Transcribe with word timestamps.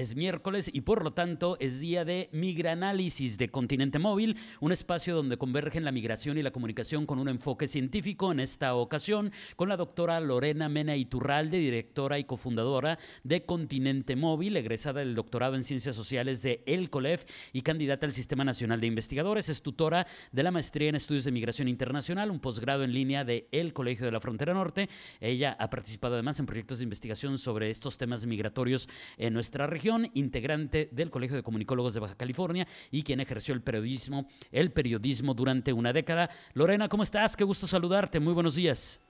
Es 0.00 0.16
miércoles 0.16 0.70
y 0.72 0.80
por 0.80 1.04
lo 1.04 1.12
tanto 1.12 1.58
es 1.60 1.78
día 1.78 2.06
de 2.06 2.30
Migranálisis 2.32 3.36
de 3.36 3.50
Continente 3.50 3.98
Móvil, 3.98 4.34
un 4.58 4.72
espacio 4.72 5.14
donde 5.14 5.36
convergen 5.36 5.84
la 5.84 5.92
migración 5.92 6.38
y 6.38 6.42
la 6.42 6.52
comunicación 6.52 7.04
con 7.04 7.18
un 7.18 7.28
enfoque 7.28 7.68
científico, 7.68 8.32
en 8.32 8.40
esta 8.40 8.74
ocasión 8.74 9.30
con 9.56 9.68
la 9.68 9.76
doctora 9.76 10.18
Lorena 10.20 10.70
Mena 10.70 10.96
Iturralde, 10.96 11.58
directora 11.58 12.18
y 12.18 12.24
cofundadora 12.24 12.98
de 13.24 13.44
Continente 13.44 14.16
Móvil, 14.16 14.56
egresada 14.56 15.00
del 15.00 15.14
doctorado 15.14 15.54
en 15.54 15.62
Ciencias 15.62 15.96
Sociales 15.96 16.40
de 16.40 16.62
El 16.64 16.88
COLEF 16.88 17.26
y 17.52 17.60
candidata 17.60 18.06
al 18.06 18.14
Sistema 18.14 18.42
Nacional 18.42 18.80
de 18.80 18.86
Investigadores. 18.86 19.50
Es 19.50 19.60
tutora 19.60 20.06
de 20.32 20.42
la 20.42 20.50
maestría 20.50 20.88
en 20.88 20.94
Estudios 20.94 21.24
de 21.24 21.32
Migración 21.32 21.68
Internacional, 21.68 22.30
un 22.30 22.40
posgrado 22.40 22.84
en 22.84 22.94
línea 22.94 23.26
de 23.26 23.48
El 23.52 23.74
Colegio 23.74 24.06
de 24.06 24.12
la 24.12 24.20
Frontera 24.20 24.54
Norte. 24.54 24.88
Ella 25.20 25.58
ha 25.60 25.68
participado 25.68 26.14
además 26.14 26.40
en 26.40 26.46
proyectos 26.46 26.78
de 26.78 26.84
investigación 26.84 27.36
sobre 27.36 27.68
estos 27.68 27.98
temas 27.98 28.24
migratorios 28.24 28.88
en 29.18 29.34
nuestra 29.34 29.66
región 29.66 29.89
integrante 30.14 30.88
del 30.90 31.10
Colegio 31.10 31.36
de 31.36 31.42
Comunicólogos 31.42 31.94
de 31.94 32.00
Baja 32.00 32.16
California 32.16 32.66
y 32.90 33.02
quien 33.02 33.20
ejerció 33.20 33.54
el 33.54 33.62
periodismo, 33.62 34.26
el 34.52 34.72
periodismo 34.72 35.34
durante 35.34 35.72
una 35.72 35.92
década. 35.92 36.30
Lorena, 36.54 36.88
¿cómo 36.88 37.02
estás? 37.02 37.36
Qué 37.36 37.44
gusto 37.44 37.66
saludarte. 37.66 38.20
Muy 38.20 38.32
buenos 38.32 38.56
días. 38.56 39.00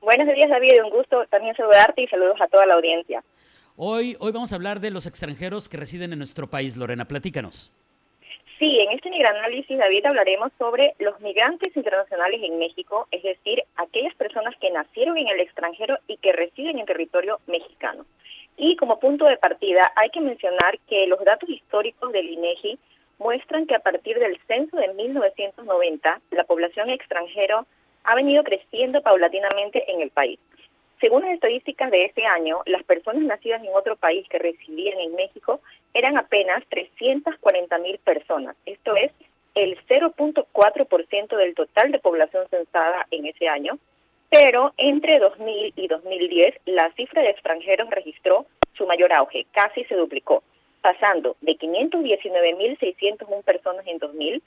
Buenos 0.00 0.32
días, 0.34 0.48
David. 0.48 0.82
Un 0.84 0.90
gusto 0.90 1.24
también 1.30 1.54
saludarte 1.56 2.02
y 2.02 2.06
saludos 2.06 2.40
a 2.40 2.46
toda 2.46 2.66
la 2.66 2.74
audiencia. 2.74 3.22
Hoy, 3.76 4.16
hoy 4.20 4.32
vamos 4.32 4.52
a 4.52 4.56
hablar 4.56 4.80
de 4.80 4.90
los 4.90 5.06
extranjeros 5.06 5.68
que 5.68 5.76
residen 5.76 6.12
en 6.12 6.18
nuestro 6.18 6.48
país. 6.48 6.76
Lorena, 6.76 7.06
platícanos. 7.06 7.72
Sí, 8.58 8.80
en 8.80 8.90
este 8.90 9.08
análisis, 9.24 9.78
David, 9.78 10.06
hablaremos 10.06 10.50
sobre 10.58 10.94
los 10.98 11.20
migrantes 11.20 11.76
internacionales 11.76 12.40
en 12.42 12.58
México, 12.58 13.06
es 13.12 13.22
decir, 13.22 13.62
aquellas 13.76 14.14
personas 14.16 14.54
que 14.60 14.70
nacieron 14.70 15.16
en 15.16 15.28
el 15.28 15.38
extranjero 15.38 15.98
y 16.08 16.16
que 16.16 16.32
residen 16.32 16.80
en 16.80 16.86
territorio 16.86 17.38
mexicano. 17.46 18.04
Y 18.58 18.74
como 18.74 18.98
punto 18.98 19.24
de 19.24 19.36
partida 19.36 19.92
hay 19.94 20.10
que 20.10 20.20
mencionar 20.20 20.78
que 20.88 21.06
los 21.06 21.24
datos 21.24 21.48
históricos 21.48 22.12
del 22.12 22.28
INEGI 22.28 22.76
muestran 23.18 23.66
que 23.66 23.76
a 23.76 23.80
partir 23.80 24.18
del 24.18 24.36
censo 24.48 24.76
de 24.76 24.92
1990 24.94 26.20
la 26.32 26.44
población 26.44 26.90
extranjera 26.90 27.64
ha 28.02 28.14
venido 28.16 28.42
creciendo 28.42 29.00
paulatinamente 29.00 29.90
en 29.90 30.00
el 30.00 30.10
país. 30.10 30.40
Según 31.00 31.22
las 31.22 31.34
estadísticas 31.34 31.92
de 31.92 32.06
ese 32.06 32.26
año, 32.26 32.62
las 32.66 32.82
personas 32.82 33.22
nacidas 33.22 33.62
en 33.62 33.72
otro 33.72 33.94
país 33.94 34.26
que 34.28 34.40
residían 34.40 34.98
en 34.98 35.14
México 35.14 35.60
eran 35.94 36.18
apenas 36.18 36.64
340 36.68 37.78
mil 37.78 37.98
personas. 37.98 38.56
Esto 38.66 38.96
es 38.96 39.12
el 39.54 39.78
0.4% 39.86 41.36
del 41.36 41.54
total 41.54 41.92
de 41.92 42.00
población 42.00 42.48
censada 42.50 43.06
en 43.12 43.26
ese 43.26 43.48
año 43.48 43.78
pero 44.30 44.72
entre 44.76 45.18
2000 45.18 45.72
y 45.76 45.88
2010 45.88 46.54
la 46.66 46.92
cifra 46.92 47.22
de 47.22 47.30
extranjeros 47.30 47.90
registró 47.90 48.46
su 48.74 48.86
mayor 48.86 49.12
auge, 49.12 49.46
casi 49.52 49.82
se 49.84 49.96
duplicó, 49.96 50.44
pasando 50.80 51.36
de 51.40 51.58
519.601 51.58 53.42
personas 53.42 53.84
en 53.86 53.98
2000 53.98 54.40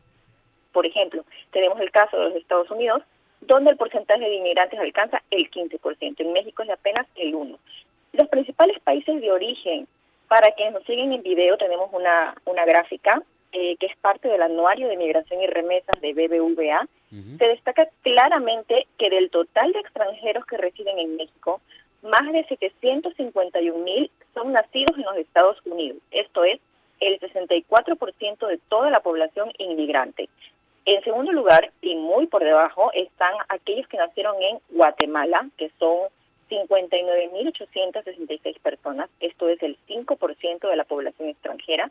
Por 0.71 0.85
ejemplo, 0.85 1.23
tenemos 1.51 1.79
el 1.79 1.91
caso 1.91 2.17
de 2.17 2.25
los 2.25 2.35
Estados 2.35 2.69
Unidos, 2.71 3.03
donde 3.41 3.71
el 3.71 3.77
porcentaje 3.77 4.23
de 4.23 4.35
inmigrantes 4.35 4.79
alcanza 4.79 5.21
el 5.29 5.49
15%. 5.49 6.15
En 6.19 6.33
México 6.33 6.63
es 6.63 6.69
apenas 6.69 7.05
el 7.15 7.33
1%. 7.33 7.57
Los 8.13 8.27
principales 8.29 8.79
países 8.79 9.19
de 9.21 9.31
origen, 9.31 9.87
para 10.27 10.51
quienes 10.51 10.73
nos 10.73 10.83
siguen 10.85 11.11
en 11.11 11.23
video, 11.23 11.57
tenemos 11.57 11.89
una, 11.91 12.35
una 12.45 12.65
gráfica 12.65 13.21
eh, 13.53 13.77
que 13.77 13.85
es 13.85 13.95
parte 13.97 14.27
del 14.27 14.41
anuario 14.41 14.87
de 14.87 14.97
migración 14.97 15.41
y 15.41 15.47
remesas 15.47 15.99
de 16.01 16.13
BBVA, 16.13 16.87
se 17.37 17.47
destaca 17.47 17.87
claramente 18.01 18.87
que 18.97 19.11
del 19.11 19.29
total 19.29 19.71
de 19.71 19.79
extranjeros 19.79 20.47
que 20.47 20.57
residen 20.57 20.97
en 20.97 21.15
México, 21.15 21.61
más 22.01 22.31
de 22.31 22.43
751 22.45 23.83
mil 23.83 24.09
son 24.33 24.51
nacidos 24.51 24.97
en 24.97 25.03
los 25.03 25.17
Estados 25.17 25.57
Unidos. 25.65 25.99
Esto 26.09 26.43
es 26.43 26.59
el 26.99 27.19
64% 27.19 28.47
de 28.47 28.57
toda 28.69 28.89
la 28.89 29.01
población 29.01 29.51
inmigrante. 29.59 30.27
En 30.85 31.03
segundo 31.03 31.31
lugar, 31.31 31.71
y 31.81 31.95
muy 31.95 32.27
por 32.27 32.43
debajo, 32.43 32.91
están 32.93 33.33
aquellos 33.49 33.87
que 33.87 33.97
nacieron 33.97 34.35
en 34.41 34.59
Guatemala, 34.69 35.49
que 35.57 35.71
son 35.79 36.09
59.866 36.49 38.59
personas. 38.59 39.09
Esto 39.19 39.49
es 39.49 39.61
el 39.63 39.75
5% 39.87 40.69
de 40.69 40.75
la 40.75 40.83
población 40.83 41.29
extranjera. 41.29 41.89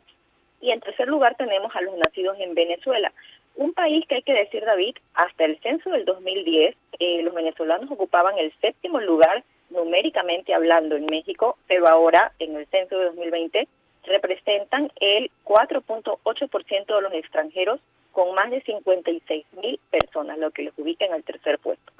Y 0.63 0.71
en 0.71 0.79
tercer 0.79 1.09
lugar 1.09 1.35
tenemos 1.35 1.75
a 1.75 1.81
los 1.81 1.97
nacidos 1.97 2.37
en 2.39 2.55
Venezuela, 2.55 3.11
un 3.57 3.73
país 3.73 4.07
que 4.07 4.15
hay 4.15 4.21
que 4.21 4.31
decir, 4.31 4.63
David, 4.63 4.95
hasta 5.13 5.43
el 5.43 5.59
censo 5.59 5.89
del 5.89 6.05
2010, 6.05 6.73
eh, 6.99 7.21
los 7.21 7.33
venezolanos 7.33 7.91
ocupaban 7.91 8.37
el 8.37 8.53
séptimo 8.61 9.01
lugar 9.01 9.43
numéricamente 9.69 10.53
hablando 10.53 10.95
en 10.95 11.05
México, 11.05 11.57
pero 11.67 11.89
ahora 11.89 12.31
en 12.39 12.55
el 12.55 12.65
censo 12.67 12.97
de 12.97 13.05
2020 13.07 13.67
representan 14.05 14.89
el 15.01 15.29
4.8% 15.43 16.95
de 16.95 17.01
los 17.01 17.13
extranjeros 17.13 17.81
con 18.13 18.33
más 18.33 18.49
de 18.49 18.61
56 18.61 19.45
mil 19.61 19.77
personas, 19.91 20.37
lo 20.37 20.51
que 20.51 20.63
los 20.63 20.73
ubica 20.77 21.03
en 21.03 21.13
el 21.13 21.25
tercer 21.25 21.59
puesto. 21.59 21.91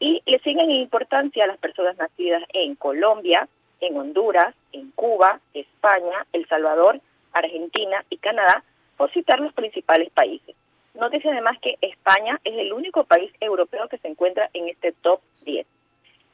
Y 0.00 0.20
le 0.26 0.38
siguen 0.40 0.70
en 0.70 0.82
importancia 0.82 1.44
a 1.44 1.46
las 1.46 1.56
personas 1.56 1.96
nacidas 1.96 2.42
en 2.52 2.74
Colombia, 2.74 3.48
en 3.80 3.96
Honduras, 3.96 4.54
en 4.72 4.90
Cuba, 4.90 5.40
España, 5.54 6.26
El 6.34 6.46
Salvador, 6.46 7.00
Argentina 7.32 8.04
y 8.10 8.18
Canadá, 8.18 8.64
por 8.96 9.10
citar 9.12 9.40
los 9.40 9.52
principales 9.52 10.10
países. 10.10 10.54
Nótese 10.94 11.30
además 11.30 11.58
que 11.60 11.78
España 11.80 12.38
es 12.44 12.54
el 12.54 12.72
único 12.72 13.04
país 13.04 13.32
europeo 13.40 13.88
que 13.88 13.98
se 13.98 14.08
encuentra 14.08 14.50
en 14.52 14.68
este 14.68 14.92
top 14.92 15.20
10. 15.44 15.66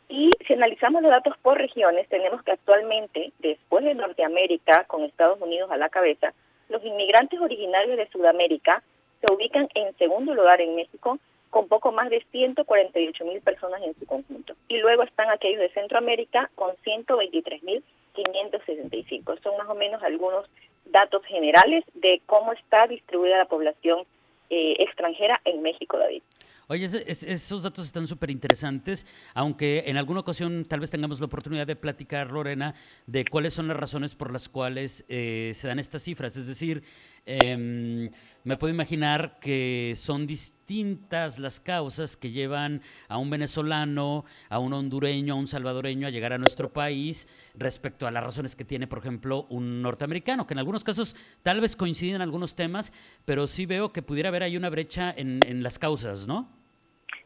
Y 0.09 0.31
si 0.47 0.55
analizamos 0.55 1.03
los 1.03 1.11
datos 1.11 1.37
por 1.39 1.59
regiones, 1.59 2.09
tenemos 2.09 2.43
que 2.43 2.53
actualmente, 2.53 3.33
después 3.39 3.85
de 3.85 3.95
Norteamérica, 3.95 4.85
con 4.85 5.05
Estados 5.05 5.41
Unidos 5.41 5.71
a 5.71 5.77
la 5.77 5.91
cabeza, 5.91 6.33
los 6.69 6.85
inmigrantes 6.85 7.41
originarios 7.41 7.97
de 7.97 8.09
Sudamérica 8.09 8.83
se 9.21 9.33
ubican 9.33 9.69
en 9.75 9.97
segundo 9.97 10.35
lugar 10.35 10.61
en 10.61 10.77
México, 10.77 11.19
con 11.51 11.69
poco 11.69 11.93
más 11.93 12.11
de 12.11 12.25
148 12.31 13.25
mil 13.25 13.41
personas 13.41 13.83
en 13.83 13.95
su 13.99 14.07
conjunto. 14.07 14.55
Y 14.69 14.79
luego 14.79 15.03
están 15.03 15.31
aquellos 15.31 15.61
de 15.61 15.71
Centroamérica 15.71 16.51
con 16.55 16.75
123 16.85 17.63
mil 17.63 17.83
565. 18.15 19.37
Son 19.43 19.57
más 19.57 19.69
o 19.69 19.75
menos 19.75 20.03
algunos 20.03 20.47
datos 20.91 21.25
generales 21.25 21.85
de 21.95 22.23
cómo 22.27 22.53
está 22.53 22.87
distribuida 22.87 23.37
la 23.37 23.47
población 23.47 24.07
eh, 24.51 24.77
extranjera 24.79 25.41
en 25.45 25.63
México, 25.63 25.99
David. 25.99 26.23
Oye, 26.71 26.85
esos 26.85 27.63
datos 27.63 27.87
están 27.87 28.07
súper 28.07 28.31
interesantes, 28.31 29.07
aunque 29.33 29.85
en 29.87 29.97
alguna 29.97 30.21
ocasión 30.21 30.67
tal 30.69 30.81
vez 30.81 30.91
tengamos 30.91 31.19
la 31.19 31.25
oportunidad 31.25 31.67
de 31.67 31.77
platicar, 31.77 32.31
Lorena, 32.31 32.75
de 33.07 33.25
cuáles 33.25 33.55
son 33.55 33.69
las 33.69 33.77
razones 33.79 34.15
por 34.15 34.31
las 34.33 34.51
cuales 34.51 35.07
eh, 35.09 35.53
se 35.55 35.67
dan 35.67 35.79
estas 35.79 36.03
cifras. 36.03 36.37
Es 36.37 36.47
decir, 36.47 36.83
em, 37.29 38.11
me 38.45 38.57
puedo 38.57 38.73
imaginar 38.73 39.39
que 39.41 39.93
son 39.95 40.27
distintas 40.27 41.39
las 41.39 41.61
causas 41.61 42.17
que 42.17 42.31
llevan 42.31 42.81
a 43.09 43.19
un 43.19 43.29
venezolano, 43.29 44.25
a 44.49 44.59
un 44.59 44.73
hondureño, 44.73 45.35
a 45.35 45.37
un 45.37 45.47
salvadoreño 45.47 46.07
a 46.07 46.11
llegar 46.11 46.33
a 46.33 46.39
nuestro 46.39 46.73
país 46.73 47.29
respecto 47.55 48.07
a 48.07 48.11
las 48.11 48.25
razones 48.25 48.57
que 48.57 48.65
tiene, 48.65 48.87
por 48.87 49.01
ejemplo, 49.01 49.47
un 49.51 49.83
norteamericano, 49.83 50.47
que 50.47 50.55
en 50.55 50.59
algunos 50.59 50.83
casos 50.83 51.15
tal 51.43 51.61
vez 51.61 51.77
coinciden 51.77 52.17
en 52.17 52.23
algunos 52.23 52.55
temas, 52.55 52.93
pero 53.25 53.47
sí 53.47 53.67
veo 53.67 53.93
que 53.93 54.03
pudiera 54.03 54.31
haber 54.31 54.43
ahí 54.43 54.57
una 54.57 54.71
brecha 54.71 55.13
en, 55.15 55.41
en 55.47 55.63
las 55.63 55.79
causas, 55.79 56.27
¿no? 56.27 56.58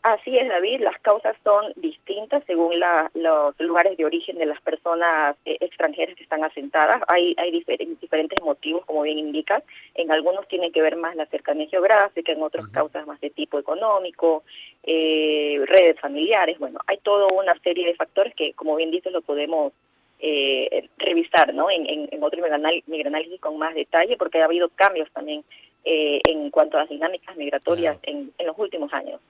Así 0.02 0.36
es, 0.36 0.48
David. 0.48 0.80
Las 0.80 0.98
causas 1.00 1.36
son 1.44 1.72
distintas 1.76 2.42
según 2.48 2.74
los 3.14 3.60
lugares 3.60 3.96
de 3.96 4.04
origen 4.04 4.36
de 4.36 4.46
las 4.46 4.60
personas 4.60 5.36
eh, 5.44 5.58
extranjeras 5.60 6.16
que 6.16 6.24
están 6.24 6.42
asentadas. 6.42 7.02
Hay, 7.06 7.36
hay 7.38 7.52
diferentes, 7.52 8.42
motivos, 8.42 8.84
como 8.84 9.02
bien 9.02 9.18
indicas. 9.18 9.62
En 9.94 10.10
algunos 10.10 10.48
tiene 10.48 10.72
que 10.72 10.82
ver 10.82 10.96
más 10.96 11.14
la 11.14 11.26
cercanía 11.26 11.68
geográfica, 11.68 12.32
en 12.32 12.42
otros 12.42 12.66
causas 12.68 13.06
más 13.06 13.20
de 13.20 13.30
tipo 13.30 13.60
económico, 13.60 14.42
eh, 14.82 15.62
redes 15.66 16.00
familiares. 16.00 16.58
Bueno, 16.58 16.80
hay 16.88 16.98
toda 16.98 17.28
una 17.28 17.56
serie 17.60 17.86
de 17.86 17.94
factores 17.94 18.34
que, 18.34 18.54
como 18.54 18.74
bien 18.74 18.90
dices, 18.90 19.12
lo 19.12 19.22
podemos 19.22 19.72
eh, 20.18 20.88
revisar 20.98 21.54
¿no? 21.54 21.70
en, 21.70 21.86
en, 21.86 22.22
otro 22.22 22.42
migranálisis 22.86 23.40
con 23.40 23.56
más 23.56 23.74
detalle, 23.74 24.16
porque 24.16 24.40
ha 24.40 24.46
habido 24.46 24.68
cambios 24.68 25.10
también 25.12 25.44
eh, 25.84 26.20
en 26.24 26.50
cuanto 26.50 26.76
a 26.76 26.80
las 26.80 26.88
dinámicas 26.88 27.36
migratorias 27.36 27.98
en, 28.04 28.32
en, 28.38 28.46
los 28.46 28.58
últimos 28.58 28.92
años. 28.92 29.20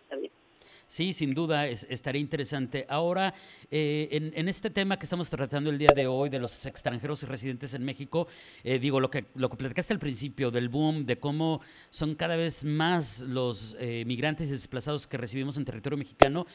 Sí, 0.92 1.14
sin 1.14 1.32
duda, 1.32 1.66
estaría 1.68 2.20
interesante. 2.20 2.84
Ahora, 2.86 3.32
eh, 3.70 4.30
en, 4.34 4.46
este 4.46 4.68
tema 4.68 4.98
que 4.98 5.04
estamos 5.04 5.30
tratando 5.30 5.70
el 5.70 5.78
día 5.78 5.88
de 5.96 6.06
hoy 6.06 6.28
de 6.28 6.38
los 6.38 6.66
extranjeros 6.66 7.22
y 7.22 7.26
residentes 7.26 7.72
en 7.72 7.82
México, 7.82 8.28
eh, 8.62 8.78
digo, 8.78 9.00
lo 9.00 9.10
que, 9.10 9.24
lo 9.34 9.48
que 9.48 9.56
platicaste 9.56 9.94
al 9.94 9.98
principio 9.98 10.50
del 10.50 10.68
boom, 10.68 11.06
de 11.06 11.18
cómo 11.18 11.62
son 11.88 12.14
cada 12.14 12.36
vez 12.36 12.62
más 12.62 13.20
los 13.20 13.74
eh, 13.80 14.04
migrantes 14.06 14.50
desplazados 14.50 15.06
que 15.06 15.16
recibimos 15.16 15.56
en 15.56 15.64
territorio 15.64 15.96
mexicano, 15.96 16.46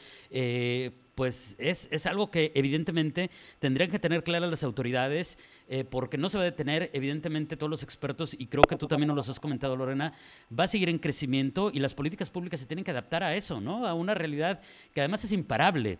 pues 1.18 1.56
es, 1.58 1.92
es, 1.92 2.06
algo 2.06 2.30
que 2.30 2.52
evidentemente 2.54 3.28
tendrían 3.58 3.90
que 3.90 3.98
tener 3.98 4.22
claras 4.22 4.48
las 4.48 4.62
autoridades, 4.62 5.36
eh, 5.68 5.82
porque 5.82 6.16
no 6.16 6.28
se 6.28 6.38
va 6.38 6.44
a 6.44 6.44
detener, 6.44 6.90
evidentemente 6.92 7.56
todos 7.56 7.68
los 7.68 7.82
expertos, 7.82 8.34
y 8.38 8.46
creo 8.46 8.62
que 8.62 8.76
tú 8.76 8.86
también 8.86 9.08
nos 9.08 9.16
los 9.16 9.28
has 9.28 9.40
comentado, 9.40 9.74
Lorena, 9.74 10.12
va 10.56 10.62
a 10.62 10.68
seguir 10.68 10.88
en 10.88 11.00
crecimiento 11.00 11.72
y 11.74 11.80
las 11.80 11.92
políticas 11.92 12.30
públicas 12.30 12.60
se 12.60 12.68
tienen 12.68 12.84
que 12.84 12.92
adaptar 12.92 13.24
a 13.24 13.34
eso, 13.34 13.60
¿no? 13.60 13.84
A 13.84 13.94
una 13.94 14.14
realidad 14.14 14.60
que 14.94 15.00
además 15.00 15.24
es 15.24 15.32
imparable. 15.32 15.98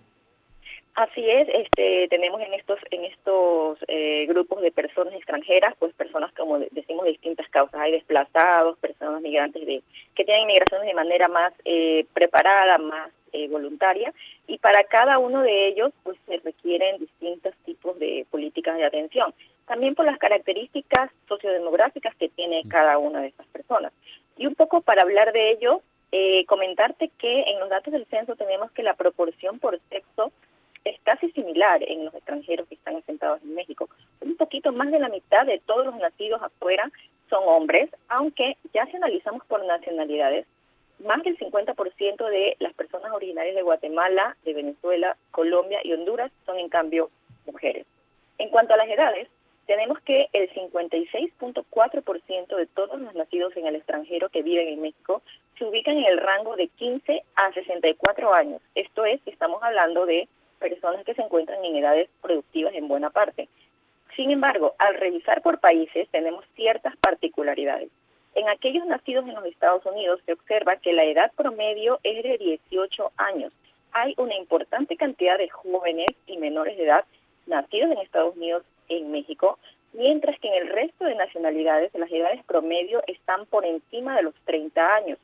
Así 0.95 1.29
es, 1.29 1.49
este, 1.49 2.07
tenemos 2.11 2.41
en 2.41 2.55
estos 2.55 2.79
en 2.93 3.05
estos 3.05 3.79
eh, 3.89 4.25
grupos 4.29 4.63
de 4.63 4.71
personas 4.71 5.15
extranjeras, 5.15 5.75
pues 5.81 5.93
personas 5.95 6.33
como 6.33 6.61
decimos 6.61 7.05
de 7.05 7.11
distintas 7.11 7.49
causas, 7.49 7.81
hay 7.81 7.91
desplazados, 7.91 8.79
personas 8.79 9.21
migrantes 9.21 9.67
de 9.67 9.83
que 10.15 10.25
tienen 10.25 10.47
migraciones 10.47 10.87
de 10.87 10.95
manera 10.95 11.27
más 11.27 11.53
eh, 11.65 12.05
preparada, 12.15 12.79
más 12.79 13.11
eh, 13.33 13.49
voluntaria 13.49 14.13
y 14.47 14.59
para 14.59 14.85
cada 14.85 15.19
uno 15.19 15.43
de 15.43 15.69
ellos 15.69 15.93
pues 16.03 16.17
se 16.27 16.39
requieren 16.39 16.99
distintos 16.99 17.55
tipos 17.65 17.99
de 17.99 18.27
políticas 18.31 18.77
de 18.77 18.85
atención, 18.85 19.35
también 19.67 19.95
por 19.95 20.05
las 20.05 20.19
características 20.19 21.11
sociodemográficas 21.29 22.15
que 22.17 22.29
tiene 22.29 22.63
cada 22.69 22.99
una 22.99 23.21
de 23.21 23.29
estas 23.29 23.47
personas. 23.49 23.93
Y 24.37 24.47
un 24.47 24.55
poco 24.55 24.81
para 24.81 25.03
hablar 25.03 25.33
de 25.33 25.51
ello, 25.51 25.83
eh, 26.13 26.45
comentarte 26.47 27.11
que 27.19 27.43
en 27.43 27.61
los 27.61 27.69
datos 27.69 27.93
del 27.93 28.07
censo 28.07 28.37
tenemos 28.37 28.71
que 28.73 28.83
la 28.83 28.95
proporción 28.95 29.59
por 29.59 29.79
sexo 29.91 30.33
es 30.85 30.99
casi 31.03 31.31
similar 31.33 31.83
en 31.87 32.05
los 32.05 32.15
extranjeros 32.15 32.67
que 32.69 32.77
están 32.77 32.97
asentados 32.97 33.43
en 33.43 33.55
México. 33.55 33.89
Un 34.21 34.37
poquito 34.37 34.73
más 34.73 34.91
de 34.91 34.99
la 34.99 35.09
mitad 35.09 35.45
de 35.45 35.61
todos 35.61 35.85
los 35.85 35.97
nacidos 35.97 36.43
afuera 36.43 36.91
son 37.29 37.43
hombres, 37.47 37.91
aunque 38.09 38.57
ya 38.73 38.87
si 38.87 38.97
analizamos 38.97 39.45
por 39.47 39.65
nacionalidades, 39.67 40.47
más 41.01 41.23
del 41.23 41.39
50% 41.39 42.29
de 42.29 42.57
las 42.59 42.75
personas 42.75 43.13
originarias 43.13 43.55
de 43.55 43.63
Guatemala, 43.63 44.37
de 44.45 44.55
Venezuela, 44.55 45.17
Colombia 45.31 45.81
y 45.85 45.93
Honduras 45.93 46.33
son 46.47 46.59
en 46.59 46.69
cambio 46.69 47.11
mujeres. 47.47 47.87
En 48.39 48.49
cuanto 48.51 48.75
a 48.75 48.77
las 48.77 48.89
edades, 48.89 49.29
tenemos 49.67 50.01
que 50.01 50.29
el 50.33 50.51
56.4% 50.51 52.57
de 52.57 52.67
todos 52.67 53.01
los 53.01 53.15
nacidos 53.15 53.57
en 53.57 53.67
el 53.67 53.77
extranjero 53.77 54.31
que 54.31 54.43
viven 54.43 54.69
en 54.69 54.81
México 54.81 55.23
se 55.59 55.65
ubican 55.65 55.99
en 55.99 56.05
el 56.05 56.19
rango 56.19 56.57
de 56.57 56.69
15 56.69 57.23
a 57.35 57.53
64 57.53 58.33
años. 58.33 58.63
Esto 58.75 59.05
es, 59.05 59.21
estamos 59.27 59.63
hablando 59.63 60.07
de 60.07 60.29
personas 60.59 61.05
que 61.05 61.15
se 61.15 61.23
encuentran 61.23 61.65
en 61.65 61.77
edades 61.77 62.09
productivas 62.23 62.75
en 62.75 62.89
buena 62.89 63.11
parte. 63.11 63.49
Sin 64.17 64.31
embargo, 64.31 64.75
al 64.79 64.95
revisar 64.95 65.43
por 65.43 65.61
países 65.61 66.09
tenemos 66.11 66.45
ciertas 66.57 66.97
particularidades. 66.97 67.91
En 68.39 68.49
aquellos 68.49 68.87
nacidos 68.87 69.27
en 69.27 69.35
los 69.35 69.45
Estados 69.47 69.85
Unidos 69.85 70.21
se 70.25 70.33
observa 70.33 70.77
que 70.77 70.93
la 70.93 71.03
edad 71.03 71.33
promedio 71.37 71.99
es 72.05 72.23
de 72.23 72.39
18 72.39 73.11
años. 73.17 73.53
Hay 73.91 74.15
una 74.17 74.37
importante 74.37 74.97
cantidad 74.97 75.37
de 75.37 75.49
jóvenes 75.49 76.13
y 76.29 76.37
menores 76.37 76.77
de 76.77 76.85
edad 76.85 77.05
nacidos 77.47 77.91
en 77.91 77.99
Estados 77.99 78.37
Unidos, 78.37 78.63
en 78.89 79.11
México, 79.11 79.59
mientras 79.93 80.39
que 80.39 80.47
en 80.47 80.55
el 80.55 80.69
resto 80.69 81.05
de 81.05 81.17
nacionalidades 81.17 81.93
las 81.95 82.13
edades 82.13 82.45
promedio 82.45 83.03
están 83.09 83.45
por 83.47 83.67
encima 83.67 84.15
de 84.15 84.23
los 84.23 84.37
30 84.45 84.95
años. 84.95 85.19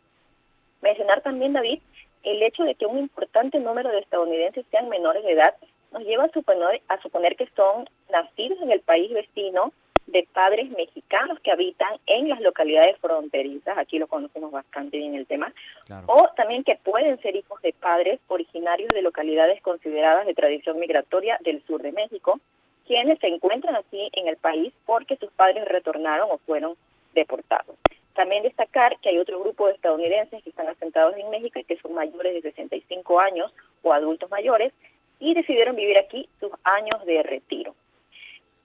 Mencionar 0.82 1.20
también, 1.20 1.52
David, 1.52 1.78
el 2.24 2.42
hecho 2.42 2.64
de 2.64 2.74
que 2.74 2.86
un 2.86 2.98
importante 2.98 3.60
número 3.60 3.90
de 3.90 4.00
estadounidenses 4.00 4.66
sean 4.72 4.88
menores 4.88 5.22
de 5.22 5.34
edad 5.34 5.54
nos 5.92 6.02
lleva 6.02 6.24
a 6.24 6.32
suponer, 6.32 6.82
a 6.88 7.00
suponer 7.00 7.36
que 7.36 7.48
son 7.54 7.88
nacidos 8.10 8.60
en 8.60 8.72
el 8.72 8.80
país 8.80 9.12
vecino 9.12 9.72
de 10.06 10.28
padres 10.32 10.70
mexicanos 10.70 11.40
que 11.40 11.50
habitan 11.50 11.88
en 12.06 12.28
las 12.28 12.40
localidades 12.40 12.98
fronterizas, 12.98 13.78
aquí 13.78 13.98
lo 13.98 14.06
conocemos 14.06 14.52
bastante 14.52 14.98
bien 14.98 15.14
el 15.14 15.26
tema, 15.26 15.52
o 16.06 16.28
también 16.36 16.62
que 16.62 16.76
pueden 16.76 17.20
ser 17.22 17.36
hijos 17.36 17.60
de 17.62 17.72
padres 17.72 18.20
originarios 18.28 18.90
de 18.90 19.02
localidades 19.02 19.62
consideradas 19.62 20.26
de 20.26 20.34
tradición 20.34 20.78
migratoria 20.78 21.38
del 21.40 21.64
sur 21.66 21.82
de 21.82 21.92
México, 21.92 22.38
quienes 22.86 23.18
se 23.18 23.28
encuentran 23.28 23.76
aquí 23.76 24.10
en 24.12 24.28
el 24.28 24.36
país 24.36 24.72
porque 24.84 25.16
sus 25.16 25.32
padres 25.32 25.64
retornaron 25.66 26.28
o 26.30 26.38
fueron 26.38 26.74
deportados. 27.14 27.76
También 28.14 28.42
destacar 28.42 28.98
que 29.00 29.08
hay 29.08 29.18
otro 29.18 29.40
grupo 29.40 29.66
de 29.66 29.72
estadounidenses 29.72 30.42
que 30.42 30.50
están 30.50 30.68
asentados 30.68 31.16
en 31.16 31.30
México 31.30 31.58
y 31.58 31.64
que 31.64 31.78
son 31.78 31.94
mayores 31.94 32.34
de 32.34 32.42
65 32.42 33.18
años 33.18 33.52
o 33.82 33.92
adultos 33.92 34.30
mayores 34.30 34.72
y 35.18 35.34
decidieron 35.34 35.74
vivir 35.74 35.98
aquí 35.98 36.28
sus 36.38 36.52
años 36.62 37.04
de 37.06 37.22
retiro. 37.22 37.74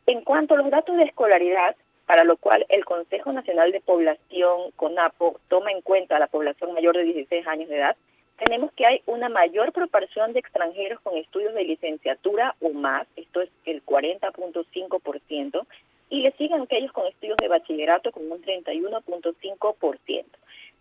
En 0.09 0.21
cuanto 0.21 0.56
a 0.56 0.57
los 0.57 0.71
datos 0.71 0.97
de 0.97 1.03
escolaridad, 1.03 1.75
para 2.07 2.23
lo 2.23 2.35
cual 2.38 2.65
el 2.69 2.83
Consejo 2.83 3.31
Nacional 3.31 3.71
de 3.71 3.79
Población, 3.79 4.71
CONAPO, 4.75 5.39
toma 5.50 5.71
en 5.71 5.81
cuenta 5.81 6.15
a 6.15 6.19
la 6.19 6.25
población 6.25 6.73
mayor 6.73 6.97
de 6.97 7.03
16 7.03 7.45
años 7.45 7.69
de 7.69 7.77
edad, 7.77 7.95
tenemos 8.44 8.71
que 8.71 8.88
hay 8.88 9.03
una 9.06 9.29
mayor 9.29 9.71
proporción 9.71 10.33
de 10.33 10.39
extranjeros 10.39 11.00
con 11.01 11.15
estudios 11.15 11.53
de 11.53 11.63
licenciatura 11.63 12.56
o 12.59 12.71
más, 12.71 13.06
esto 13.17 13.41
es 13.41 13.51
el 13.65 13.85
40.5%, 13.85 15.67
y 16.09 16.21
le 16.23 16.31
siguen 16.31 16.63
aquellos 16.63 16.91
con 16.91 17.06
estudios 17.06 17.38
de 17.38 17.47
bachillerato 17.47 18.11
con 18.11 18.31
un 18.31 18.41
31.5%. 18.41 20.25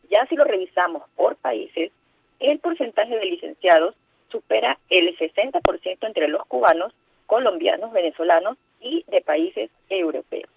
Ya 0.09 0.25
si 0.25 0.37
lo 0.37 0.45
revisamos 0.45 1.03
por 1.17 1.37
países, 1.37 1.93
el 2.41 2.61
porcentaje 2.61 3.15
de 3.15 3.27
licenciados 3.27 3.95
supera 4.33 4.79
el 4.89 5.15
60% 5.19 6.07
entre 6.07 6.29
los 6.29 6.47
cubanos, 6.47 6.95
colombianos, 7.27 7.93
venezolanos 7.93 8.57
y 8.81 9.05
de 9.09 9.21
países 9.21 9.71
europeos. 9.89 10.51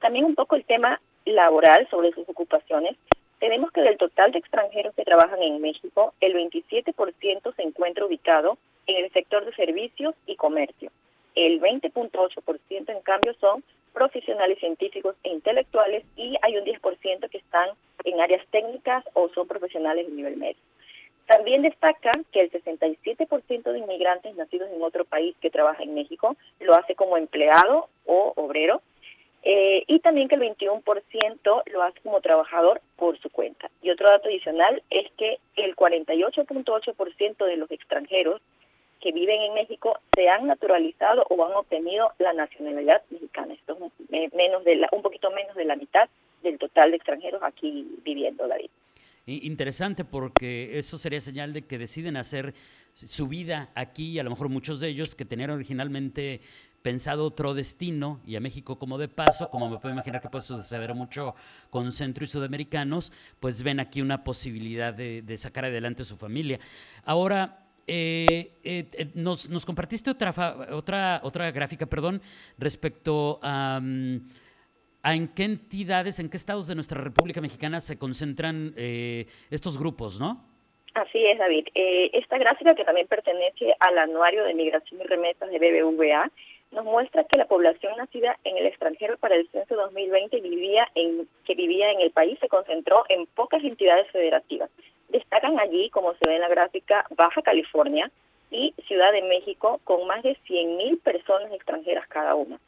También 0.00 0.24
un 0.24 0.34
poco 0.34 0.56
el 0.56 0.64
tema 0.64 1.00
laboral 1.24 1.88
sobre 1.90 2.12
sus 2.12 2.28
ocupaciones. 2.28 2.96
Tenemos 3.38 3.70
que 3.72 3.82
del 3.82 3.98
total 3.98 4.32
de 4.32 4.38
extranjeros 4.38 4.94
que 4.94 5.04
trabajan 5.04 5.42
en 5.42 5.60
México, 5.60 6.14
el 6.20 6.34
27% 6.34 7.54
se 7.54 7.62
encuentra 7.62 8.04
ubicado 8.04 8.58
en 8.86 9.04
el 9.04 9.12
sector 9.12 9.44
de 9.44 9.54
servicios 9.54 10.14
y 10.26 10.36
comercio. 10.36 10.90
El 11.34 11.60
20.8% 11.60 12.88
en 12.88 13.00
cambio 13.00 13.34
son 13.40 13.64
profesionales 13.92 14.58
científicos 14.58 15.16
e 15.22 15.30
intelectuales 15.30 16.04
y 16.16 16.36
hay 16.42 16.56
un 16.56 16.64
10% 16.64 17.28
que 17.28 17.38
están 17.38 17.70
en 18.04 18.20
áreas 18.20 18.44
técnicas 18.50 19.04
o 19.14 19.28
son 19.30 19.46
profesionales 19.46 20.06
de 20.06 20.12
nivel 20.12 20.36
medio. 20.36 20.60
También 21.26 21.62
destaca 21.62 22.10
que 22.32 22.40
el 22.40 22.50
67% 22.50 23.26
de 23.70 23.78
inmigrantes 23.78 24.34
nacidos 24.34 24.70
en 24.70 24.82
otro 24.82 25.04
país 25.04 25.36
que 25.40 25.50
trabaja 25.50 25.82
en 25.82 25.94
México 25.94 26.36
lo 26.60 26.74
hace 26.74 26.94
como 26.94 27.16
empleado 27.16 27.88
o 28.06 28.32
obrero 28.36 28.82
eh, 29.44 29.82
y 29.88 29.98
también 29.98 30.28
que 30.28 30.36
el 30.36 30.40
21% 30.40 31.62
lo 31.66 31.82
hace 31.82 32.00
como 32.00 32.20
trabajador 32.20 32.80
por 32.96 33.18
su 33.18 33.28
cuenta. 33.28 33.70
Y 33.82 33.90
otro 33.90 34.08
dato 34.08 34.28
adicional 34.28 34.82
es 34.90 35.10
que 35.18 35.38
el 35.56 35.74
48.8% 35.74 37.44
de 37.44 37.56
los 37.56 37.70
extranjeros 37.70 38.40
que 39.00 39.10
viven 39.10 39.40
en 39.40 39.54
México 39.54 39.98
se 40.14 40.28
han 40.28 40.46
naturalizado 40.46 41.26
o 41.28 41.44
han 41.44 41.54
obtenido 41.54 42.12
la 42.18 42.32
nacionalidad 42.32 43.02
mexicana. 43.10 43.54
Esto 43.54 43.76
es 44.12 44.32
menos 44.32 44.62
de 44.64 44.86
un 44.92 45.02
poquito 45.02 45.30
menos 45.32 45.56
de 45.56 45.64
la 45.64 45.74
mitad 45.74 46.08
del 46.44 46.58
total 46.58 46.92
de 46.92 46.98
extranjeros 46.98 47.42
aquí 47.42 47.98
viviendo, 48.04 48.46
David. 48.46 48.70
Interesante 49.24 50.04
porque 50.04 50.78
eso 50.78 50.98
sería 50.98 51.20
señal 51.20 51.52
de 51.52 51.62
que 51.62 51.78
deciden 51.78 52.16
hacer 52.16 52.54
su 52.94 53.28
vida 53.28 53.70
aquí 53.74 54.18
a 54.18 54.24
lo 54.24 54.30
mejor 54.30 54.48
muchos 54.48 54.80
de 54.80 54.88
ellos 54.88 55.14
que 55.14 55.24
tenían 55.24 55.50
originalmente 55.50 56.40
pensado 56.82 57.24
otro 57.24 57.54
destino 57.54 58.20
y 58.26 58.34
a 58.34 58.40
México 58.40 58.78
como 58.78 58.98
de 58.98 59.08
paso, 59.08 59.48
como 59.48 59.70
me 59.70 59.78
puedo 59.78 59.94
imaginar 59.94 60.20
que 60.20 60.28
puede 60.28 60.42
suceder 60.42 60.92
mucho 60.94 61.34
con 61.70 61.92
centro 61.92 62.24
y 62.24 62.26
sudamericanos, 62.26 63.12
pues 63.38 63.62
ven 63.62 63.78
aquí 63.80 64.02
una 64.02 64.24
posibilidad 64.24 64.92
de, 64.92 65.38
sacar 65.38 65.64
adelante 65.64 66.04
su 66.04 66.16
familia. 66.16 66.58
Ahora, 67.04 67.64
eh, 67.86 68.58
eh, 68.64 68.88
eh, 68.92 69.10
nos, 69.14 69.48
compartiste 69.64 70.10
otra, 70.10 70.34
otra, 70.72 71.20
otra 71.22 71.50
gráfica, 71.52 71.86
perdón, 71.86 72.20
respecto 72.58 73.38
a... 73.42 73.80
Mm, 73.80 74.28
en 75.04 75.28
qué 75.28 75.44
entidades, 75.44 76.18
en 76.18 76.30
qué 76.30 76.36
estados 76.36 76.68
de 76.68 76.74
nuestra 76.74 77.00
República 77.00 77.40
Mexicana 77.40 77.80
se 77.80 77.98
concentran 77.98 78.72
eh, 78.76 79.26
estos 79.50 79.78
grupos, 79.78 80.20
¿no? 80.20 80.44
Así 80.94 81.24
es, 81.24 81.38
David. 81.38 81.68
Eh, 81.74 82.10
esta 82.12 82.38
gráfica, 82.38 82.74
que 82.74 82.84
también 82.84 83.06
pertenece 83.08 83.74
al 83.80 83.98
Anuario 83.98 84.44
de 84.44 84.54
Migración 84.54 85.00
y 85.00 85.04
Remesas 85.04 85.50
de 85.50 85.58
BBVA, 85.58 86.30
nos 86.70 86.84
muestra 86.84 87.24
que 87.24 87.38
la 87.38 87.46
población 87.46 87.94
nacida 87.96 88.38
en 88.44 88.56
el 88.56 88.66
extranjero 88.66 89.16
para 89.18 89.36
el 89.36 89.48
censo 89.48 89.74
2020 89.74 90.40
vivía 90.40 90.88
en, 90.94 91.28
que 91.44 91.54
vivía 91.54 91.90
en 91.90 92.00
el 92.00 92.10
país 92.10 92.38
se 92.40 92.48
concentró 92.48 93.04
en 93.08 93.26
pocas 93.26 93.62
entidades 93.62 94.10
federativas. 94.10 94.70
Destacan 95.08 95.58
allí, 95.60 95.90
como 95.90 96.12
se 96.14 96.28
ve 96.28 96.36
en 96.36 96.40
la 96.40 96.48
gráfica, 96.48 97.06
Baja 97.10 97.42
California, 97.42 98.10
y 98.52 98.74
Ciudad 98.86 99.12
de 99.12 99.22
México 99.22 99.80
con 99.84 100.06
más 100.06 100.22
de 100.22 100.36
100.000 100.46 101.00
personas 101.00 101.52
extranjeras 101.52 102.06
cada 102.06 102.34
una. 102.34 102.60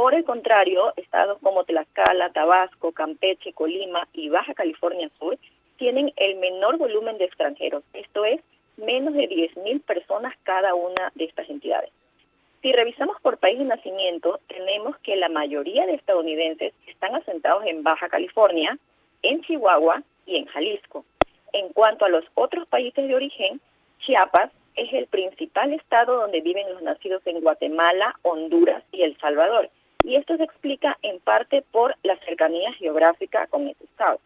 Por 0.00 0.14
el 0.14 0.24
contrario, 0.24 0.94
estados 0.96 1.36
como 1.42 1.64
Tlaxcala, 1.64 2.30
Tabasco, 2.30 2.90
Campeche, 2.92 3.52
Colima 3.52 4.08
y 4.14 4.30
Baja 4.30 4.54
California 4.54 5.10
Sur 5.18 5.36
tienen 5.76 6.10
el 6.16 6.36
menor 6.36 6.78
volumen 6.78 7.18
de 7.18 7.26
extranjeros, 7.26 7.84
esto 7.92 8.24
es, 8.24 8.40
menos 8.78 9.12
de 9.12 9.28
10.000 9.28 9.82
personas 9.82 10.34
cada 10.42 10.74
una 10.74 11.12
de 11.16 11.24
estas 11.24 11.50
entidades. 11.50 11.90
Si 12.62 12.72
revisamos 12.72 13.20
por 13.20 13.36
país 13.36 13.58
de 13.58 13.66
nacimiento, 13.66 14.40
tenemos 14.48 14.96
que 15.00 15.16
la 15.16 15.28
mayoría 15.28 15.84
de 15.84 15.96
estadounidenses 15.96 16.72
están 16.86 17.14
asentados 17.14 17.64
en 17.66 17.82
Baja 17.82 18.08
California, 18.08 18.78
en 19.20 19.42
Chihuahua 19.42 20.02
y 20.24 20.36
en 20.36 20.46
Jalisco. 20.46 21.04
En 21.52 21.74
cuanto 21.74 22.06
a 22.06 22.08
los 22.08 22.24
otros 22.36 22.66
países 22.68 23.06
de 23.06 23.14
origen, 23.14 23.60
Chiapas 23.98 24.50
es 24.76 24.90
el 24.94 25.08
principal 25.08 25.74
estado 25.74 26.16
donde 26.16 26.40
viven 26.40 26.72
los 26.72 26.80
nacidos 26.80 27.20
en 27.26 27.42
Guatemala, 27.42 28.18
Honduras 28.22 28.82
y 28.92 29.02
El 29.02 29.18
Salvador 29.18 29.68
y 30.10 30.16
esto 30.16 30.36
se 30.36 30.42
explica 30.42 30.98
en 31.02 31.20
parte 31.20 31.62
por 31.70 31.94
la 32.02 32.16
cercanía 32.24 32.72
geográfica 32.72 33.46
con 33.46 33.68
ese 33.68 33.84
estado. 33.84 34.18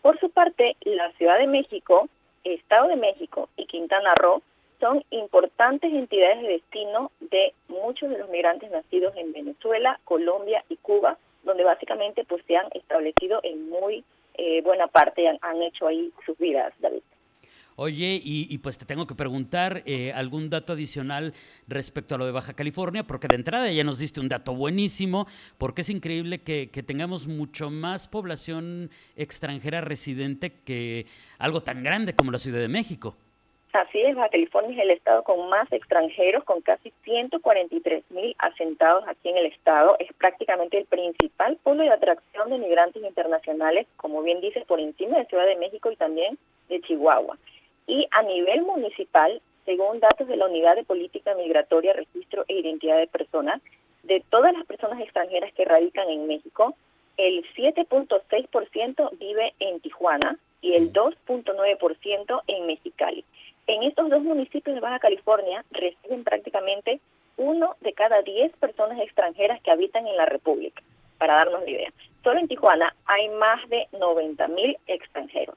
Por 0.00 0.20
su 0.20 0.30
parte, 0.30 0.76
la 0.82 1.10
Ciudad 1.14 1.38
de 1.38 1.48
México, 1.48 2.08
Estado 2.44 2.86
de 2.86 2.94
México 2.94 3.48
y 3.56 3.66
Quintana 3.66 4.14
Roo 4.14 4.42
son 4.78 5.02
importantes 5.10 5.92
entidades 5.92 6.40
de 6.42 6.48
destino 6.48 7.10
de 7.18 7.52
muchos 7.66 8.10
de 8.10 8.18
los 8.18 8.28
migrantes 8.28 8.70
nacidos 8.70 9.12
en 9.16 9.32
Venezuela, 9.32 9.98
Colombia 10.04 10.64
y 10.68 10.76
Cuba, 10.76 11.18
donde 11.42 11.64
básicamente 11.64 12.24
pues 12.24 12.44
se 12.46 12.56
han 12.56 12.68
establecido 12.72 13.40
en 13.42 13.68
muy 13.68 14.04
eh, 14.34 14.62
buena 14.62 14.86
parte, 14.86 15.26
han, 15.26 15.38
han 15.42 15.60
hecho 15.62 15.88
ahí 15.88 16.12
sus 16.24 16.38
vidas, 16.38 16.72
David. 16.78 17.02
Oye, 17.76 18.20
y, 18.22 18.56
pues 18.58 18.78
te 18.78 18.86
tengo 18.86 19.04
que 19.04 19.16
preguntar 19.16 19.82
eh, 19.84 20.12
algún 20.12 20.48
dato 20.48 20.74
adicional 20.74 21.32
respecto 21.66 22.14
a 22.14 22.18
lo 22.18 22.24
de 22.24 22.30
Baja 22.30 22.54
California, 22.54 23.02
porque 23.02 23.26
de 23.26 23.34
entrada 23.34 23.70
ya 23.72 23.82
nos 23.82 23.98
diste 23.98 24.20
un 24.20 24.28
dato 24.28 24.54
buenísimo, 24.54 25.26
porque 25.58 25.80
es 25.80 25.90
increíble 25.90 26.38
que, 26.42 26.68
tengamos 26.86 27.26
mucho 27.26 27.70
más 27.70 28.06
población 28.06 28.90
extranjera 29.16 29.80
residente 29.80 30.52
que 30.64 31.06
algo 31.38 31.62
tan 31.62 31.82
grande 31.82 32.14
como 32.14 32.30
la 32.30 32.38
Ciudad 32.38 32.60
de 32.60 32.68
México. 32.68 33.16
Así 33.72 34.00
es, 34.00 34.14
Baja 34.14 34.28
California 34.28 34.76
es 34.76 34.84
el 34.84 34.90
estado 34.92 35.24
con 35.24 35.48
más 35.48 35.70
extranjeros, 35.72 36.44
con 36.44 36.60
casi 36.60 36.92
143 37.02 38.04
mil 38.10 38.36
asentados 38.38 39.02
aquí 39.08 39.30
en 39.30 39.38
el 39.38 39.46
estado. 39.46 39.96
Es 39.98 40.12
prácticamente 40.12 40.78
el 40.78 40.84
principal 40.84 41.58
polo 41.64 41.82
de 41.82 41.90
atracción 41.90 42.50
de 42.50 42.58
migrantes 42.58 43.02
internacionales, 43.02 43.88
como 43.96 44.22
bien 44.22 44.40
dices, 44.40 44.64
por 44.64 44.78
encima 44.78 45.18
de 45.18 45.26
Ciudad 45.26 45.46
de 45.46 45.56
México 45.56 45.90
y 45.90 45.96
también 45.96 46.38
de 46.68 46.80
Chihuahua. 46.82 47.36
Y 47.86 48.06
a 48.10 48.22
nivel 48.22 48.62
municipal, 48.62 49.40
según 49.64 50.00
datos 50.00 50.26
de 50.28 50.36
la 50.36 50.46
Unidad 50.46 50.76
de 50.76 50.84
Política 50.84 51.34
Migratoria, 51.34 51.92
Registro 51.92 52.44
e 52.48 52.60
Identidad 52.60 52.98
de 52.98 53.06
Personas, 53.06 53.60
de 54.02 54.22
todas 54.30 54.52
las 54.52 54.66
personas 54.66 55.00
extranjeras 55.00 55.52
que 55.54 55.64
radican 55.64 56.08
en 56.08 56.26
México, 56.26 56.74
el 57.16 57.44
7.6% 57.54 59.10
vive 59.18 59.54
en 59.60 59.80
Tijuana 59.80 60.38
y 60.60 60.74
el 60.74 60.92
2.9% 60.92 62.42
en 62.46 62.66
Mexicali. 62.66 63.24
En 63.66 63.82
estos 63.82 64.10
dos 64.10 64.22
municipios 64.22 64.74
de 64.74 64.80
Baja 64.80 64.98
California 64.98 65.64
residen 65.70 66.24
prácticamente 66.24 67.00
uno 67.36 67.76
de 67.80 67.92
cada 67.92 68.22
diez 68.22 68.52
personas 68.56 68.98
extranjeras 69.00 69.60
que 69.62 69.70
habitan 69.70 70.06
en 70.06 70.16
la 70.16 70.26
República, 70.26 70.82
para 71.18 71.36
darnos 71.36 71.62
la 71.62 71.70
idea. 71.70 71.92
Solo 72.22 72.40
en 72.40 72.48
Tijuana 72.48 72.94
hay 73.06 73.28
más 73.30 73.68
de 73.68 73.88
90 73.98 74.48
mil 74.48 74.76
extranjeros. 74.86 75.56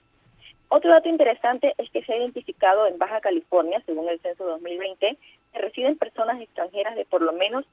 Otro 0.70 0.92
dato 0.92 1.08
interesante 1.08 1.74
es 1.78 1.90
que 1.92 2.04
se 2.04 2.14
ha 2.14 2.18
identificado 2.18 2.88
en 2.88 2.98
Baja 2.98 3.22
California, 3.22 3.82
según 3.86 4.10
el 4.10 4.20
censo 4.20 4.46
2020, 4.46 5.18
que 5.54 5.60
residen 5.60 5.98
personas 5.98 6.42
extranjeras 6.42 6.96
de 6.96 7.06
por 7.06 7.22
lo 7.22 7.32
menos 7.32 7.66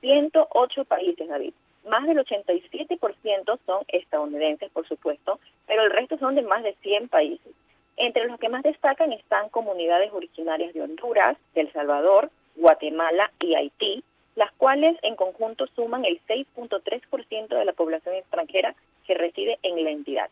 108 0.00 0.84
países, 0.84 1.28
David. 1.28 1.52
Más 1.86 2.06
del 2.06 2.18
87% 2.18 3.58
son 3.64 3.84
estadounidenses, 3.88 4.70
por 4.70 4.86
supuesto, 4.86 5.38
pero 5.66 5.84
el 5.84 5.90
resto 5.90 6.18
son 6.18 6.34
de 6.34 6.42
más 6.42 6.62
de 6.62 6.74
100 6.82 7.08
países. 7.08 7.52
Entre 7.96 8.26
los 8.26 8.38
que 8.40 8.48
más 8.48 8.62
destacan 8.62 9.12
están 9.12 9.48
comunidades 9.50 10.12
originarias 10.12 10.74
de 10.74 10.82
Honduras, 10.82 11.36
El 11.54 11.72
Salvador, 11.72 12.30
Guatemala 12.56 13.30
y 13.40 13.54
Haití, 13.54 14.02
las 14.34 14.52
cuales 14.52 14.96
en 15.02 15.16
conjunto 15.16 15.66
suman 15.68 16.04
el 16.04 16.20
6.3% 16.26 17.48
de 17.48 17.64
la 17.64 17.72
población 17.72 18.14
extranjera 18.14 18.74
que 19.06 19.14
reside 19.14 19.58
en 19.62 19.84
la 19.84 19.90
entidad. 19.90 20.30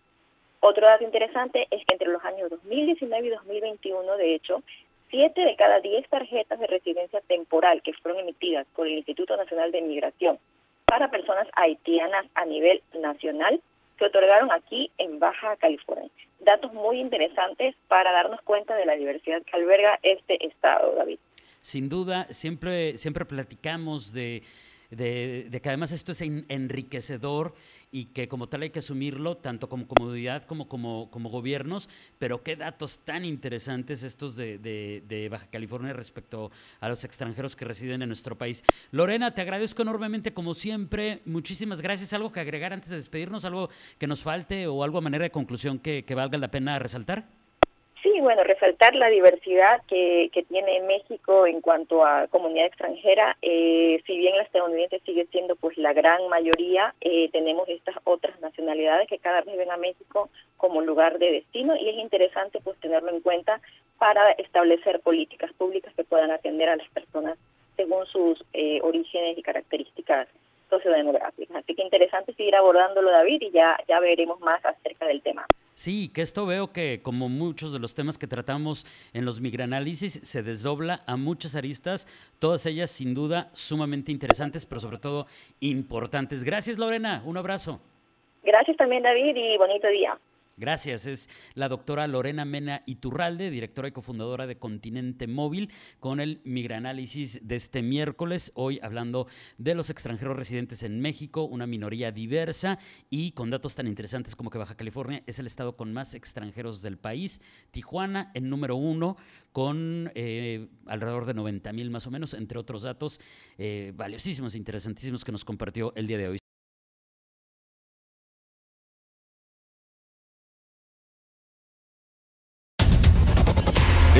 Otro 0.61 0.87
dato 0.87 1.05
interesante 1.05 1.69
es 1.71 1.85
que 1.87 1.95
entre 1.95 2.09
los 2.09 2.25
años 2.25 2.51
2019 2.51 3.27
y 3.27 3.31
2021, 3.31 4.17
de 4.17 4.35
hecho, 4.35 4.63
siete 5.11 5.41
de 5.43 5.57
cada 5.57 5.81
diez 5.81 6.09
tarjetas 6.09 6.59
de 6.59 6.67
residencia 6.67 7.21
temporal 7.23 7.83
que 7.83 7.93
fueron 7.95 8.21
emitidas 8.21 8.67
por 8.75 8.87
el 8.87 8.95
Instituto 8.95 9.37
Nacional 9.37 9.73
de 9.73 9.83
Migración 9.83 10.39
para 10.85 11.11
personas 11.11 11.47
haitianas 11.55 12.27
a 12.35 12.45
nivel 12.45 12.83
nacional 12.99 13.61
se 13.99 14.05
otorgaron 14.05 14.51
aquí 14.53 14.91
en 14.99 15.19
Baja 15.19 15.57
California. 15.57 16.11
Datos 16.41 16.73
muy 16.73 17.01
interesantes 17.01 17.75
para 17.89 18.13
darnos 18.13 18.41
cuenta 18.43 18.75
de 18.75 18.87
la 18.87 18.95
diversidad 18.95 19.43
que 19.43 19.57
alberga 19.57 19.99
este 20.03 20.47
estado, 20.47 20.95
David. 20.95 21.19
Sin 21.61 21.89
duda, 21.89 22.25
siempre, 22.31 22.97
siempre 22.97 23.25
platicamos 23.25 24.13
de 24.15 24.43
de, 24.91 25.61
que 25.63 25.69
además 25.69 25.93
esto 25.93 26.13
es 26.13 26.23
enriquecedor 26.23 27.55
y 27.91 28.07
que 28.07 28.29
como 28.29 28.49
tal 28.49 28.63
hay 28.63 28.71
que 28.71 28.81
asumirlo 28.81 29.37
tanto 29.37 29.69
como 29.69 29.87
comodidad 29.87 30.45
como 30.45 30.69
como, 30.69 31.11
como 31.11 31.31
gobiernos, 31.31 31.89
pero 32.19 32.43
qué 32.43 32.57
datos 32.57 33.01
tan 33.01 33.25
interesantes 33.25 34.03
estos 34.03 34.37
de, 34.37 35.29
Baja 35.31 35.47
California 35.47 35.93
respecto 35.93 36.51
a 36.81 36.89
los 36.89 37.05
extranjeros 37.05 37.57
que 37.57 37.65
residen 37.65 38.03
en 38.03 38.09
nuestro 38.09 38.37
país. 38.37 38.65
Lorena, 38.91 39.35
te 39.35 39.43
agradezco 39.43 39.83
enormemente 39.83 40.33
como 40.33 40.55
siempre, 40.55 41.23
muchísimas 41.25 41.83
gracias. 41.83 42.13
¿Algo 42.13 42.33
que 42.33 42.41
agregar 42.41 42.73
antes 42.73 42.91
de 42.91 42.97
despedirnos? 42.97 43.45
¿Algo 43.45 43.69
que 43.99 44.07
nos 44.07 44.23
falte 44.23 44.67
o 44.67 44.83
algo 44.83 44.99
a 44.99 45.03
manera 45.03 45.25
de 45.25 45.31
conclusión 45.31 45.79
que 45.79 46.15
valga 46.15 46.39
la 46.39 46.51
pena 46.51 46.79
resaltar? 46.79 47.38
Sí, 48.11 48.21
bueno, 48.21 48.43
resaltar 48.43 48.95
la 48.95 49.09
diversidad 49.09 49.83
que, 49.87 50.31
que 50.33 50.43
tiene 50.45 50.81
México 50.81 51.47
en 51.47 51.61
cuanto 51.61 52.07
a 52.07 52.27
comunidad 52.29 52.67
extranjera. 52.67 53.37
Eh, 53.43 54.03
si 54.07 54.17
bien 54.17 54.37
la 54.37 54.45
estadounidense 54.45 55.01
sigue 55.01 55.27
siendo 55.27 55.57
pues 55.57 55.77
la 55.77 55.93
gran 55.93 56.27
mayoría, 56.29 56.95
eh, 57.03 57.29
tenemos 57.33 57.69
estas 57.69 57.97
otras 58.05 58.41
nacionalidades 58.41 59.09
que 59.09 59.19
cada 59.19 59.43
vez 59.43 59.59
ven 59.59 59.71
a 59.71 59.77
México 59.77 60.31
como 60.57 60.81
lugar 60.81 61.19
de 61.19 61.33
destino 61.33 61.77
y 61.77 61.91
es 61.91 61.97
interesante 61.97 62.61
pues 62.65 62.79
tenerlo 62.81 63.11
en 63.11 63.21
cuenta 63.21 63.61
para 63.99 64.31
establecer 64.33 65.01
políticas 65.01 65.53
públicas 65.53 65.93
que 65.95 66.05
puedan 66.05 66.31
atender 66.31 66.71
a 66.71 66.77
las 66.77 66.89
personas 66.89 67.37
según 67.77 68.07
sus 68.07 68.43
eh, 68.55 68.81
orígenes 68.83 69.37
y 69.37 69.43
características 69.43 70.29
sociodemográficas. 70.71 71.57
Así 71.59 71.75
que 71.75 71.83
interesante 71.83 72.33
seguir 72.33 72.57
abordándolo, 72.57 73.11
David, 73.11 73.43
y 73.43 73.51
ya, 73.51 73.79
ya 73.87 74.01
veremos 74.01 74.41
más 74.41 74.65
acerca 74.65 75.07
del 75.07 75.21
tema. 75.21 75.47
Sí, 75.79 76.11
que 76.13 76.23
esto 76.23 76.45
veo 76.45 76.73
que 76.73 77.03
como 77.05 77.29
muchos 77.29 77.73
de 77.73 77.79
los 77.79 77.95
temas 77.95 78.19
que 78.19 78.27
tratamos 78.27 78.85
en 79.13 79.25
los 79.25 79.41
migranálisis 79.41 80.19
se 80.25 80.43
desdobla 80.43 81.05
a 81.07 81.17
muchas 81.17 81.55
aristas, 81.55 82.09
todas 82.41 82.67
ellas 82.67 82.91
sin 82.91 83.15
duda 83.15 83.49
sumamente 83.53 84.11
interesantes, 84.11 84.67
pero 84.67 84.81
sobre 84.81 84.99
todo 84.99 85.29
importantes. 85.61 86.43
Gracias 86.43 86.79
Lorena, 86.79 87.23
un 87.25 87.37
abrazo. 87.37 87.81
Gracias 88.43 88.77
también 88.77 89.05
David 89.05 89.37
y 89.37 89.57
bonito 89.57 89.87
día. 89.87 90.19
Gracias. 90.59 91.07
Es 91.07 91.31
la 91.55 91.69
doctora 91.69 92.09
Lorena 92.09 92.45
Mena 92.45 92.83
Iturralde, 92.85 93.49
directora 93.49 93.87
y 93.87 93.93
cofundadora 93.93 94.49
de 94.49 94.59
Continente 94.59 95.29
Móvil, 95.29 95.71
con 96.01 96.19
el 96.19 96.41
Migranálisis 96.43 97.47
de 97.47 97.55
este 97.55 97.81
miércoles, 97.81 98.51
hoy 98.57 98.81
hablando 98.83 99.29
de 99.57 99.77
los 99.77 99.89
extranjeros 99.89 100.37
residentes 100.37 100.83
en 100.83 101.01
México, 101.01 101.45
una 101.45 101.69
minoría 101.69 102.11
diversa 102.11 102.81
y 103.09 103.31
con 103.33 103.51
datos 103.51 103.77
tan 103.77 103.87
interesantes 103.87 104.35
como 104.35 104.51
que 104.51 104.59
Baja 104.59 104.77
California 104.77 105.23
es 105.29 105.39
el 105.39 105.47
estado 105.47 105.77
con 105.77 105.93
más 105.93 106.15
extranjeros 106.15 106.83
del 106.83 106.99
país. 106.99 107.41
Tijuana 107.71 108.33
en 108.35 108.51
número 108.51 108.75
uno 108.75 109.17
con 109.53 110.11
eh, 110.17 110.67
alrededor 110.87 111.25
de 111.25 111.35
90 111.35 111.73
mil 111.73 111.91
más 111.91 112.09
o 112.09 112.11
menos, 112.11 112.35
entre 112.35 112.59
otros 112.59 112.83
datos 112.83 113.21
eh, 113.59 113.93
valiosísimos, 113.95 114.57
interesantísimos 114.57 115.25
que 115.25 115.31
nos 115.31 115.45
compartió 115.45 115.93
el 115.95 116.09
día 116.09 116.19
de 116.19 116.29
hoy. 116.31 116.48